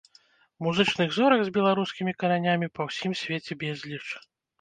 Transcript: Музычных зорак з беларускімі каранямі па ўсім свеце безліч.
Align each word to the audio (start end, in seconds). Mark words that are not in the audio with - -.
Музычных 0.67 1.09
зорак 1.17 1.43
з 1.47 1.53
беларускімі 1.57 2.15
каранямі 2.23 2.71
па 2.79 2.87
ўсім 2.89 3.11
свеце 3.21 3.59
безліч. 3.65 4.01